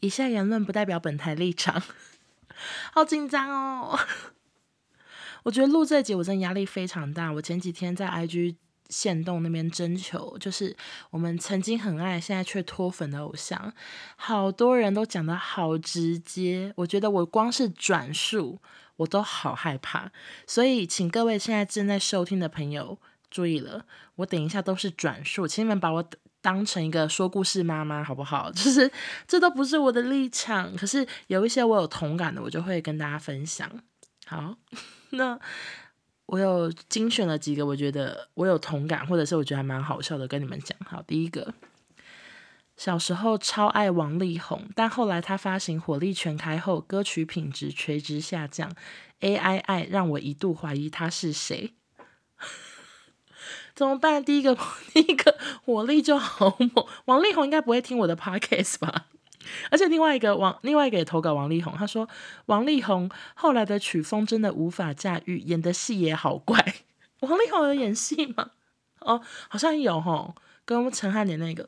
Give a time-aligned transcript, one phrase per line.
[0.00, 1.82] 以下言论不代表本台立场。
[2.92, 3.98] 好紧张哦！
[5.44, 7.32] 我觉得录这集我真的压力非常大。
[7.32, 8.56] 我前几天在 IG
[8.90, 10.76] 线动那边征求，就是
[11.08, 13.72] 我们曾经很爱，现在却脱粉的偶像，
[14.16, 16.74] 好多人都讲得好直接。
[16.76, 18.58] 我觉得我光是转述
[18.96, 20.10] 我都好害怕，
[20.46, 22.98] 所以请各位现在正在收听的朋友
[23.30, 23.86] 注意了，
[24.16, 26.10] 我等一下都是转述，请你们把我
[26.42, 28.50] 当成一个说故事妈妈好不好？
[28.56, 28.90] 就是
[29.26, 33.70] 这都不是我的立场，可是有一些我有同感的，我就会跟大家分享。
[34.26, 34.56] 好，
[35.10, 35.38] 那
[36.26, 40.78] 我有精选了几个，我觉得我有同感，或者是我觉得还蛮好笑的，跟你们讲。
[40.86, 41.52] 好，第一个，
[42.76, 48.72] 小时候超爱王力宏，但后来他发行《火力全开》后，歌曲品质垂直下降
[49.20, 51.74] ，AI 爱让我一度怀疑他是谁。
[53.80, 54.22] 怎么办？
[54.22, 54.54] 第一个，
[54.92, 55.34] 第一个
[55.64, 56.86] 火力就好猛。
[57.06, 59.06] 王力宏应该不会听我的 podcast 吧？
[59.70, 62.06] 而且另外一个王，另外一个也投稿王力宏，他说
[62.44, 66.62] 王力宏后来的曲风真的无法驾驭，演的戏也好怪。
[67.20, 68.50] 王力宏有演戏吗？
[68.98, 70.34] 哦，好像有齁，
[70.66, 71.66] 跟陈汉典那个。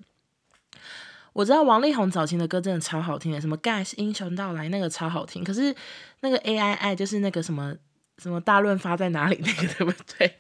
[1.32, 5.42] 我知道王力宏早期的歌真的超好听的，什么 Guys 英雄到来那个超好听。
[5.42, 5.74] 可是
[6.20, 7.74] 那个 AI 爱就是那个什么
[8.18, 10.36] 什么大润发在哪里那个 对不对？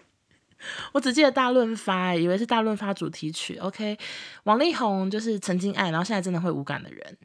[0.92, 3.56] 我只记得大润发，以为是大润发主题曲。
[3.56, 3.98] OK，
[4.44, 7.18] 王力宏就是曾经爱，然后现在真的会无感的人。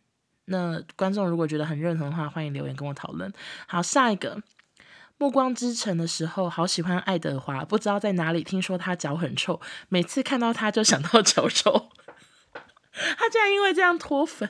[0.45, 3.31] 那观众如果觉得很认同的话，欢迎留言跟我讨论。
[3.67, 4.35] 好，下一个
[5.17, 11.89] 《暮光之城》的时候，好喜欢爱德华，不知道在哪里听说他脚很臭，每次看到他就想到脚臭。
[13.17, 14.49] 他竟然因为这样脱粉。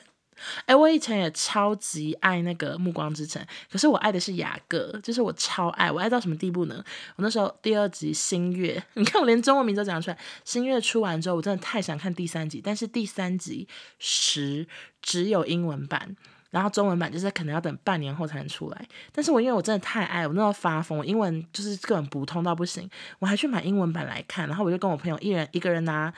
[0.66, 6.84] 哎，我以前也超级爱那个《暮光之城》，可是我爱的是雅各，就是我超爱，我爱到什么地步呢？
[7.16, 13.68] 我那时候第二集《星月》， 你看我连中文名都讲出来，《星月》出完之后，我真的太想看第三集，但是第三集
[14.00, 14.68] 十
[15.02, 16.16] 只有英文版，
[16.52, 18.88] 然后中文版就是可能要等半年后才能出来。
[19.12, 22.90] 但是我因为我真的太爱，我那时候发疯，英文就是根本不通到不行，
[23.20, 26.14] 我还去买英文版来看，然后我就跟我朋友一人一个人拿。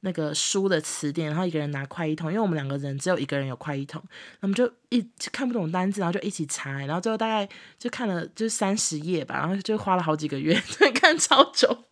[0.00, 4.02] 那个书的词典，然后一个人拿快译通，因为我们两个人只有一个人有快译通，
[4.40, 7.48] 我们就一看不懂单字，然后就一起查，然后最后大概
[7.78, 10.54] 就看了就三十页吧，然后就花了好几个月，
[10.94, 11.85] 看超久，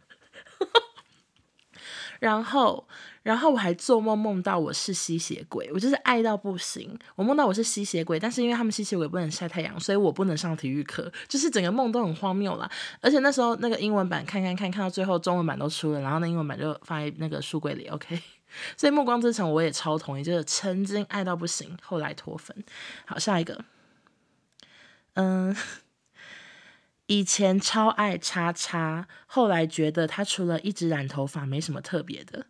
[2.25, 2.87] 然后。
[3.25, 6.95] 然后我还做梦梦到我是吸血鬼，我就是爱到不行。
[7.15, 12.71] 我梦到我是吸血鬼，但是因为他们吸血鬼不能晒太阳，所以我不能上体育课，就是整个梦都很荒谬啦。
[13.01, 17.89] 而且那时候那个英文版看看看看到最后中文版都出了，然后那英文版就放在那个书柜里。
[17.97, 18.21] OK，
[18.77, 22.55] 所以《暮光之城》我也超同意，就是曾经爱到不行，后来脱粉。
[23.07, 23.59] 好，下一个，
[25.15, 25.57] 嗯，
[27.06, 32.47] 以前超爱叉叉，后来觉得他除了一直染头发，没什么特别的。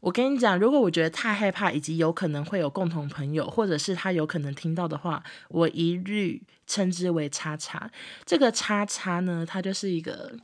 [0.00, 7.90] 我跟你讲，如果我觉得太害怕，以及有可能会有共同朋友，或者是他有可能听到的话，我一律称之为叉叉。
[8.24, 10.36] 这个叉叉呢，他就是一个，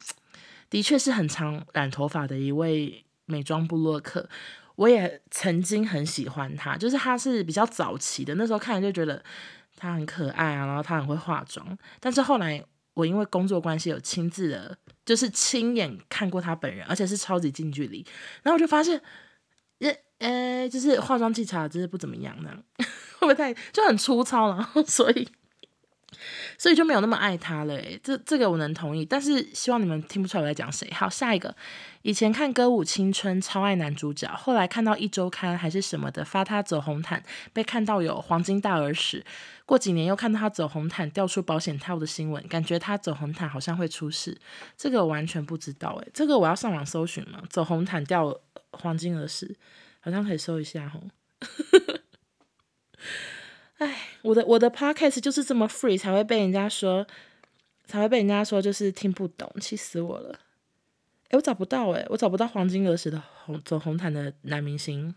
[0.69, 4.29] 的确是很常染头发的一位美妆部落客。
[4.75, 9.23] 我也曾经很喜欢他，就是他是比较早期的，那时候看就觉得
[9.77, 11.79] 他很可爱啊，然后他很会化妆。
[12.01, 12.65] 但是后来
[12.95, 18.07] 我因为工作关系有亲自的，就是亲眼看过他本人，而且是超级近距离，
[18.43, 19.01] 然后我就发现。
[20.19, 22.57] 呃，就是化妆技巧就是不怎么样呢，
[23.19, 25.29] 会不会太就很粗糙，然 后所以
[26.59, 27.75] 所以就没有那么爱他了。
[27.75, 30.89] 诶，这这个我能同意，但是希望你们听不出来我在讲谁。
[30.93, 31.55] 好，下一个，
[32.03, 37.23] 以前看歌舞青春超爱男主角，后来看到一周刊还是什么的发他走红毯，
[37.53, 39.25] 被看到有黄金大耳屎，
[39.67, 44.39] 过几年又看到他走红毯掉出保险套的新闻，感觉他走红毯好像会出事。
[44.77, 47.43] 这个我完全不知道，诶，这个我要上网搜寻嘛？
[47.49, 48.39] 走红毯掉
[48.71, 49.57] 黄金耳屎。
[50.05, 51.01] 好像可以搜一下吼，
[53.79, 57.07] 哎，我的我的 podcast 就是这么 free 才会被人家说，
[57.85, 60.39] 才会被人家说就是听不懂，气死我了。
[61.29, 65.15] 哎，我找不到哎，我找不到黄金儿时的红走红毯的男明星。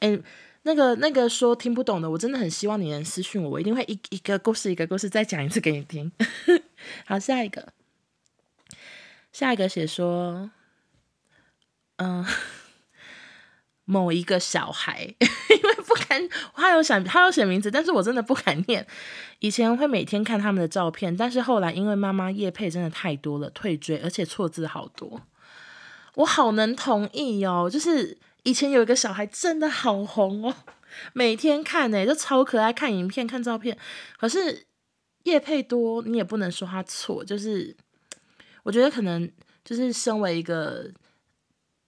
[0.00, 0.18] 哎，
[0.62, 6.10] 那个那个说听不懂的，我真的很希望你能私信我，我一定会一一个故事一个故事再讲一次给你听。
[7.06, 7.72] 好，下一个，
[9.32, 10.50] 下一个写说，
[11.96, 12.26] 嗯。
[13.90, 15.14] 某一个小孩，
[15.58, 18.86] 因为不敢，他有想，他有写名字，但是我真的不敢念。
[19.40, 25.20] 以前会每天看他们的照片，但是后来因为妈妈叶配真的太多了，退追，而且错字好多。
[26.14, 30.54] 我好能同意哦，就是以前有一个小孩真的好红哦，
[31.12, 33.78] 每天看呢，就超可爱，看影片看照片。
[34.18, 34.66] 可是
[35.24, 37.76] 叶配多，你也不能说他错，就是
[38.64, 39.30] 我觉得可能
[39.64, 40.90] 就是身为一个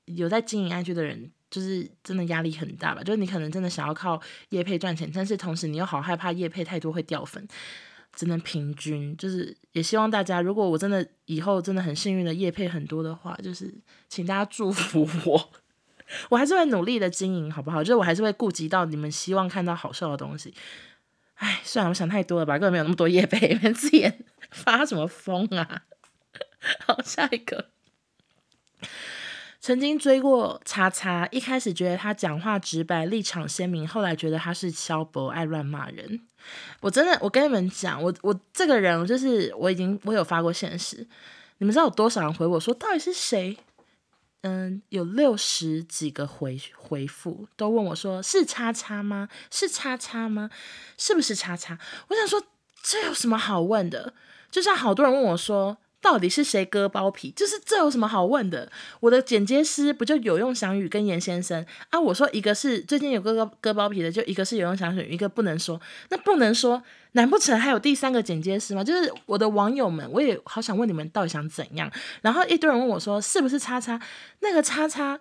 [0.04, 1.32] 有在经营 IG 的人。
[1.50, 3.02] 就是真的压力很大吧。
[3.02, 4.20] 就是你可能真的想要靠
[4.50, 7.46] 业配赚钱，但是同时你又好害怕业配太多会掉粉，
[8.14, 9.16] 只能平均。
[9.16, 13.74] 就是也希望大家，如果我真的以后真的很幸运的业配很多的话，就是
[14.08, 15.50] 请大家祝福我，
[16.30, 17.82] 我还是会努力的经营，好不好？
[17.82, 20.54] 就是我还是会顾及到你们希望看到好笑的东西。
[21.34, 24.12] 哎，算了，我想太多了吧，根本没有那么多业配， 你们自己
[24.52, 25.84] 发什么疯啊？
[26.86, 27.70] 好，下一个。
[29.60, 36.22] 曾经追过叉叉，一开始觉得他讲话直白、立场鲜明，后来觉得他是萧伯，爱乱骂人。
[36.80, 41.06] 我真的，我跟你们讲，我我这个人就是我已经我有发过现实，
[41.58, 43.58] 你们知道有多少人回我说到底是谁？
[44.40, 49.28] 嗯，有六十几个回回复，都问我说是叉叉吗？
[49.50, 50.48] 是叉叉吗？
[50.96, 51.78] 是不是叉叉？
[52.08, 52.42] 我想说
[52.82, 54.14] 这有什么好问的？
[54.50, 55.76] 就像好多人问我说。
[56.00, 57.30] 到底是谁割包皮？
[57.32, 58.70] 就是这有什么好问的？
[59.00, 62.00] 我的剪接师不就有用翔宇跟严先生啊？
[62.00, 65.78] 我说一个是最近有割割割包皮的，就一个是有用翔宇，一个不能说。
[66.08, 66.82] 那不能说，
[67.12, 68.82] 难不成还有第三个剪接师吗？
[68.82, 71.90] 就是我的网友们，我也好想问你们到底想怎样。
[72.22, 74.00] 然后一堆人问我说是不是叉叉？
[74.40, 75.20] 那个叉叉，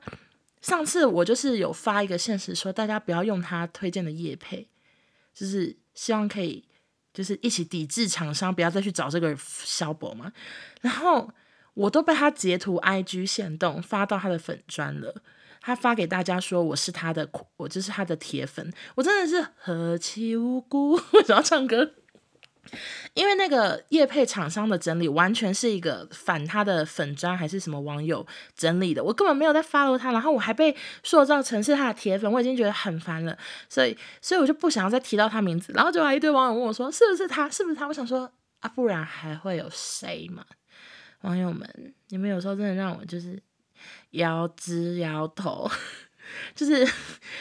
[0.62, 4.68] 上次我就是有发一个现实说大家不要用他推荐的叶配，
[5.34, 6.64] 就是希望可以。
[7.20, 10.32] 就是一起抵制厂商，不要再去找这个肖博嘛。
[10.80, 11.30] 然后
[11.74, 15.14] 我都被他截图 IG 限动发到他的粉专了。
[15.60, 18.72] 他发给大家说我是他的，我就是他的铁粉。
[18.96, 20.94] 我真的是何其无辜！
[21.12, 21.92] 为什么要唱歌？
[23.14, 28.26] 因为那个业配厂商的整理完全是一个反他的粉砖还是什么网友
[28.56, 33.36] 整理的，我根本没有在 follow 他，然后我还被塑造成是他的铁粉，我已经觉得很烦了，
[33.68, 37.88] 所以所以我就不想要再提到他名字，然后就还一堆网友问我说是不是他，是不是他？
[37.88, 40.46] 我想说啊，不然还会有谁嘛？
[41.22, 43.42] 网友们，你们有时候真的让我就是
[44.12, 45.70] 摇直摇头，
[46.54, 46.88] 就是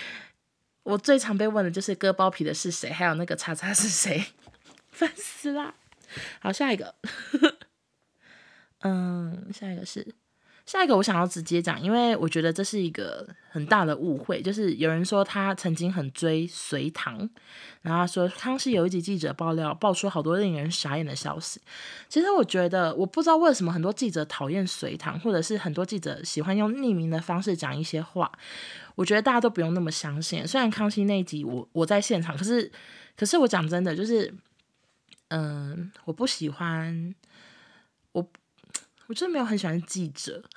[0.85, 4.25] 我最常被问的就是割包皮的是谁，还有那个叉叉是谁。
[4.99, 5.73] 烦死啦！
[6.41, 6.93] 好，下一个，
[8.81, 10.05] 嗯，下一个是
[10.67, 14.43] 下一个，我想要直接讲，因为我觉得这是一个很大的误会。
[14.43, 17.31] 就是有人说他曾经很追隋唐，
[17.83, 21.61] 然后说康熙有一集记者爆料，爆出好多令人傻眼的消息。
[22.09, 28.33] 其实我觉得，我不知道为什么很多记者讨厌隋唐，或者是很多记者喜欢用匿名的方式讲一些话。
[28.97, 30.45] 我觉得大家都不用那么相信。
[30.45, 32.69] 虽然康熙那一集我我在现场，可是
[33.17, 34.35] 可是我讲真的就是。
[35.29, 37.15] 嗯，我不喜欢，
[38.13, 38.31] 我
[39.07, 40.43] 我真的没有很喜欢记者。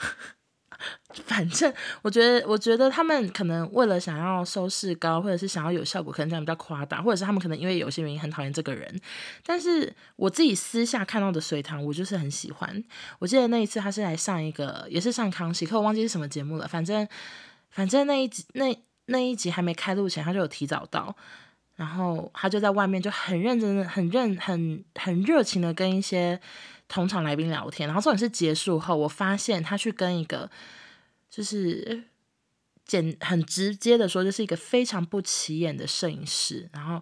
[1.25, 1.71] 反正
[2.01, 9.00] 我觉得，我觉得他们可能为了想要收视高，或者是想要有效果，可能这样比较夸大，或者是他们可能因为有些原因很讨厌这个人。
[9.45, 12.83] 但是我自己私下看到的隋棠，我就是很喜欢。
[13.19, 16.67] 我记得那一次他是来上一个，也是上康熙，可我忘记是什么节目了。
[16.67, 17.07] 反正
[17.69, 18.75] 反正那一集那
[19.06, 21.15] 那一集还没开录前，他就有提早到。
[21.81, 26.39] 然后他就在外面就很认真的、很认、很很热情的跟一些
[26.87, 27.87] 同场来宾聊天。
[27.87, 30.47] 然后重点是结束后，我发现他去跟一个
[31.27, 32.03] 就是
[32.85, 37.01] 简很直接的说，就是一个非常不起眼的摄影师，然后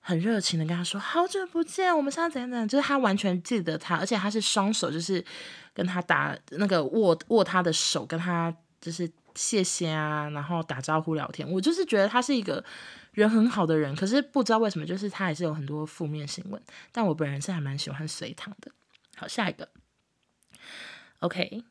[0.00, 5.24] 很热情的跟他说：“好久不见，我们现在怎样怎样。”就是他完全记得他，而且他是双手就是
[5.72, 11.48] 跟他打那个握握他的手，跟他就是谢谢啊，然后打招呼聊天。
[11.50, 12.64] 我就是觉得他是一个。
[13.14, 16.60] 人很好的人，可是不知道为什么，就是他还是有很多负面新闻。
[16.90, 18.72] 但我本人是还蛮喜欢隋唐的。
[19.14, 19.68] 好，下一个
[21.20, 21.62] ，OK，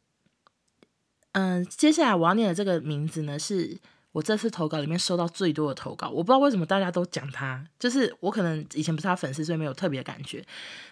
[1.34, 3.78] 嗯，接下来我要念的这个名字呢，是
[4.14, 6.08] 我这次投稿里面收到最多的投稿。
[6.08, 10.42] 我不知道为什么大家都讲他，就是我可能以前不是他粉丝，所以没有特别感觉。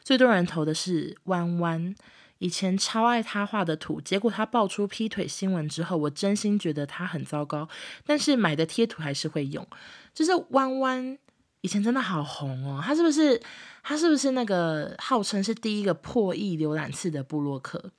[0.04, 1.96] 最多人投的是弯弯。
[2.42, 7.70] 以前超爱他画的图，结果他爆出劈腿新闻之后，我真心觉得他很糟糕。
[8.04, 9.66] 但是买的贴图还是会用。
[10.12, 11.20] 就是弯弯
[11.62, 13.40] 以前真的好红哦，他是不是
[13.84, 17.92] 他是不是那个号称是第一个破亿浏览次的布洛克？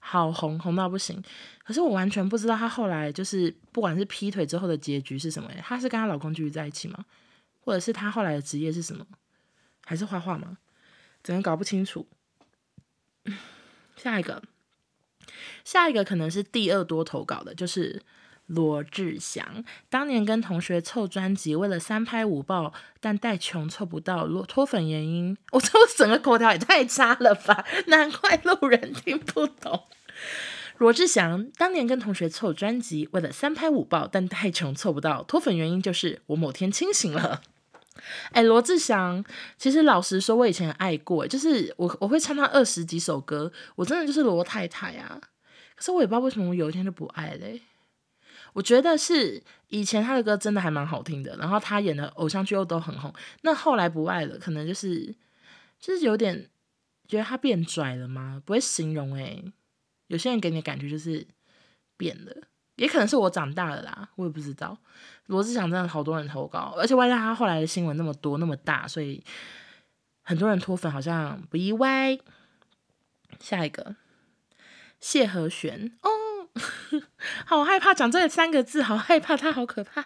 [0.00, 1.22] 好红，红到不行。
[1.62, 5.50] 可是我完全不知道他后来就是不管是劈腿之后的结局是什么？
[5.62, 7.04] 他是跟他老公继续在一起吗？
[7.60, 9.06] 或者是他后来的职业是什么？
[9.84, 10.56] 还是画画吗？
[11.22, 12.06] 整个搞不清楚。
[13.96, 14.42] 下一个，
[15.64, 18.02] 下一个可能是第二多投稿的，就是
[18.46, 19.64] 罗志祥。
[19.88, 27.64] 当年跟同学凑专辑，为了三拍五爆，但带穷凑不到，罗脱粉原因，我 这整个口条也太差了吧？
[27.86, 29.84] 难怪路人听不懂。
[30.78, 37.42] 罗志祥当年跟同学凑专辑，为了三拍五爆，但带穷凑不到，脱粉原因就是我某天清醒了。
[38.30, 39.24] 哎，罗志祥，
[39.58, 45.20] 其实老实说，我以前爱过，就是我我会唱他二十几首歌，我真的就是罗太太啊。
[45.74, 47.60] 可是我也不知道为什么我有一天就不爱嘞。
[48.54, 53.12] 我觉得是以前他的歌真的还蛮好听的，然后他演的偶像剧又都很红。
[53.40, 55.14] 那后来不爱了，可能就是
[55.80, 56.48] 就是有点
[57.08, 58.42] 觉得他变拽了吗？
[58.44, 59.42] 不会形容诶、
[60.08, 61.26] 有些人给你的感觉就是
[61.96, 62.36] 变了，
[62.76, 64.76] 也可能是我长大了啦，我也不知道。
[65.26, 69.22] 罗志祥真的好多人投稿，而且外加他后来的新闻那么多那么大，所以
[70.22, 72.18] 很多人脱粉好像不意外。
[73.40, 73.96] 下一个
[75.00, 76.10] 谢和弦哦。
[77.46, 80.04] 好害怕讲这三个字，好害怕，他好可怕。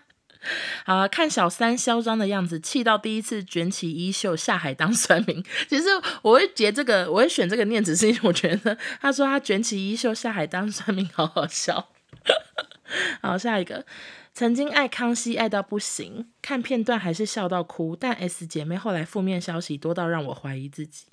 [0.84, 5.44] 好，看小三嚣张的样子，气到第一次卷起衣袖下海当算命。
[5.68, 5.88] 其实
[6.22, 11.88] 我会截这个，我会选这个念，只是因为我觉得他说他卷起衣袖下海当算命，好好笑。
[13.20, 13.84] 好，下一个，
[14.32, 21.06] 曾经爱康熙爱到不行，看片段还是笑到哭，但 S 姐妹后来负面消息多到让我怀疑自己。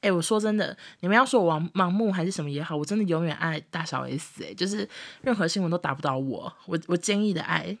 [0.00, 4.54] 哎、我说真的，你们要说我盲目还是什么也好，我真的永远爱大小 S、欸。
[4.54, 4.88] 就是
[5.22, 7.76] 任何新闻都打不倒我，我我坚毅的爱，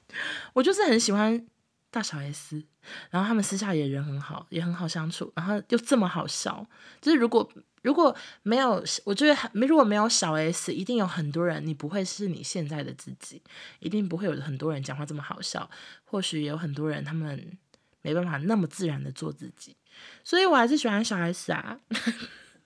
[0.54, 1.46] 我就是很喜欢
[1.90, 2.64] 大小 S。
[3.10, 6.66] 然后他们私下也人很好，也很好相处，然后又这么好笑。
[7.02, 7.46] 就是如果
[7.82, 13.42] 如果没有，我觉得没如果没有小 S，一定有很多人，你不会是你现在的自己，
[13.78, 15.68] 一定不会有很多人讲话这么好笑。
[16.04, 17.56] 或许有很多人他们
[18.02, 19.76] 没办法那么自然的做自己。
[20.24, 21.78] 所以我还是喜欢小 S 啊，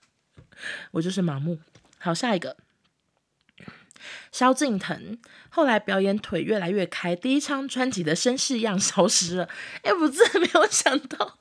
[0.91, 1.59] 我就是盲目。
[1.97, 2.57] 好，下一个，
[4.31, 5.17] 萧敬腾
[5.49, 9.49] 后来表演腿越来越开，第一张专辑的绅士样消失了。
[9.83, 11.39] 哎，我真的没有想到，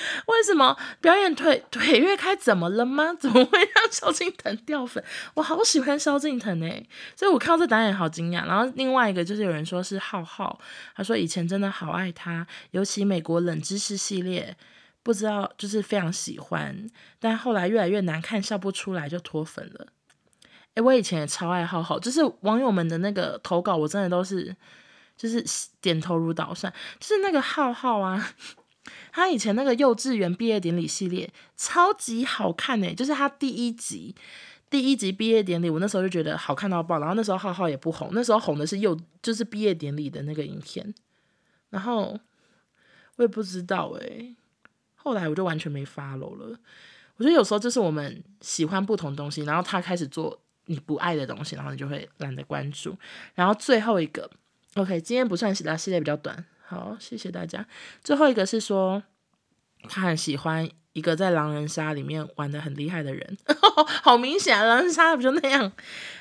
[0.26, 3.12] 为什么表演腿腿越开怎么了吗？
[3.18, 5.02] 怎么会让萧敬腾掉粉？
[5.34, 6.86] 我好喜欢萧敬腾哎，
[7.16, 8.46] 所以我看到这导演好惊讶。
[8.46, 10.60] 然后另外一个就是有人说是浩浩，
[10.94, 14.56] 他说以前真的好爱他，尤其美国冷知识系列。
[15.00, 16.86] 不知道，就是非常喜欢，
[17.18, 19.86] 但后来越来越难看，笑不出来就脱粉了。
[20.74, 24.54] 诶，我以前也超爱浩浩，就是网友们的那个投稿，我真的都是
[25.16, 25.42] 就是
[25.80, 26.70] 点头如捣蒜。
[27.00, 28.34] 就是那个浩浩啊，
[29.12, 34.14] 他以前那个幼稚园毕业典礼系列超级好看诶，就是他第一集
[34.70, 36.98] 第一集毕业典礼，我那时候就觉得好看到爆。
[36.98, 40.94] 然后那时候浩浩也不红，那时候红的是幼就是毕业典礼的那个影片。
[41.70, 42.18] 然后
[43.16, 44.34] 我也不知道诶。
[44.96, 46.58] 后来我就完全没 follow 了。
[47.16, 52.94] 我觉得有时候就是我们喜欢不同东西，然后他开始做你不爱的东西，然后你就会懒得关注。
[53.34, 54.30] 然后最后一个
[54.74, 56.44] ，OK，今天不算其他，系列比较短。
[56.68, 57.66] 好，谢谢大家。
[58.04, 59.02] 最后一个是说，
[59.88, 63.38] 他很喜欢一个在狼人杀里面玩得很厉害的人，
[64.04, 65.72] 好明显啊，狼人杀不就那样？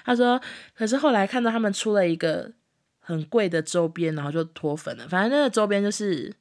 [0.06, 0.42] 他说，
[0.74, 2.54] 可是后来看到他们出了一个
[3.00, 5.08] 很贵的周边，然后就脱粉了。
[5.10, 6.34] 反正那个周边就是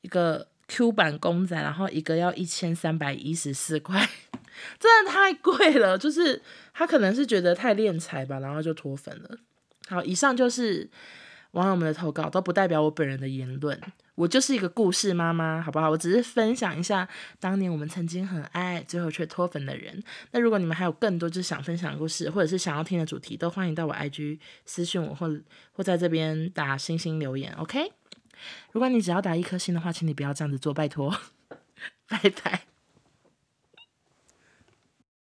[0.00, 0.48] 一个。
[0.68, 4.08] Q 版公仔，然后一个要一千三百一十四块，
[4.80, 5.98] 真的太贵了。
[5.98, 6.40] 就是
[6.72, 9.38] 他可能是觉得太敛财吧，然后就脱粉了。
[9.88, 10.88] 好，以上就是
[11.52, 13.80] 网友们的投稿，都不代表我本人的言论。
[14.14, 15.88] 我就是一个故事妈妈，好不好？
[15.88, 17.08] 我只是分享一下
[17.40, 20.02] 当年我们曾经很爱，最后却脱粉的人。
[20.32, 25.34] 那如果你们还有更多就是想分享的故事，或者是想要听的主题，都欢迎到我 IG 私讯我，或
[25.72, 27.92] 或在这边打星星留言，OK？
[28.72, 31.14] 如果你只要打一颗星的话，请你不要这样子做，拜托，
[32.08, 32.71] 拜拜。